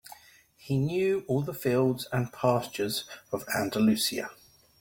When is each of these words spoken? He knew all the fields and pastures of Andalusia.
He 0.57 0.79
knew 0.79 1.23
all 1.27 1.43
the 1.43 1.53
fields 1.53 2.07
and 2.11 2.33
pastures 2.33 3.03
of 3.31 3.45
Andalusia. 3.55 4.31